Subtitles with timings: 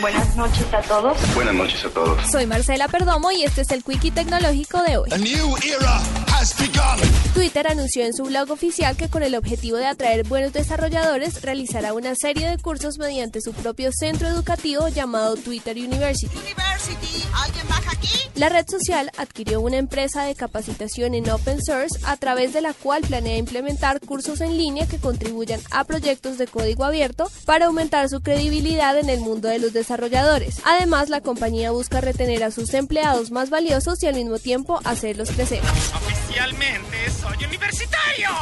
[0.00, 1.34] Buenas noches a todos.
[1.34, 2.30] Buenas noches a todos.
[2.30, 5.10] Soy Marcela Perdomo y este es el Quickie Tecnológico de hoy.
[5.12, 5.96] A new era
[6.32, 7.32] has begun.
[7.34, 11.94] Twitter anunció en su blog oficial que con el objetivo de atraer buenos desarrolladores realizará
[11.94, 16.38] una serie de cursos mediante su propio centro educativo llamado Twitter University.
[16.88, 18.08] University, ¿alguien baja aquí?
[18.34, 22.72] La red social adquirió una empresa de capacitación en open source a través de la
[22.72, 28.08] cual planea implementar cursos en línea que contribuyan a proyectos de código abierto para aumentar
[28.08, 30.60] su credibilidad en el mundo de los desarrolladores.
[30.64, 35.30] Además, la compañía busca retener a sus empleados más valiosos y al mismo tiempo hacerlos
[35.30, 35.60] crecer.
[35.60, 37.97] Oficialmente soy universitario.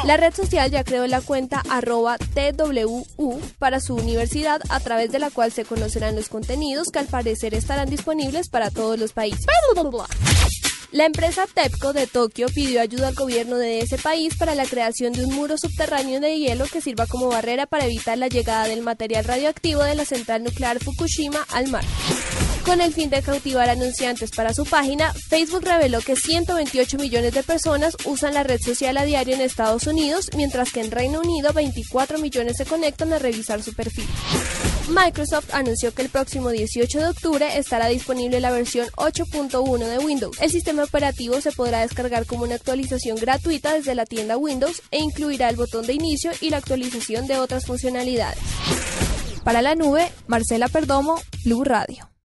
[0.07, 5.19] La red social ya creó la cuenta arroba TWU para su universidad a través de
[5.19, 9.47] la cual se conocerán los contenidos que al parecer estarán disponibles para todos los países.
[10.93, 15.13] La empresa TEPCO de Tokio pidió ayuda al gobierno de ese país para la creación
[15.13, 18.83] de un muro subterráneo de hielo que sirva como barrera para evitar la llegada del
[18.83, 21.85] material radioactivo de la central nuclear Fukushima al mar.
[22.65, 27.43] Con el fin de cautivar anunciantes para su página, Facebook reveló que 128 millones de
[27.43, 31.53] personas usan la red social a diario en Estados Unidos, mientras que en Reino Unido
[31.53, 34.07] 24 millones se conectan a revisar su perfil.
[34.89, 40.41] Microsoft anunció que el próximo 18 de octubre estará disponible la versión 8.1 de Windows.
[40.41, 44.99] El sistema operativo se podrá descargar como una actualización gratuita desde la tienda Windows e
[44.99, 48.39] incluirá el botón de inicio y la actualización de otras funcionalidades.
[49.43, 52.16] Para la nube, Marcela Perdomo, Blue Radio.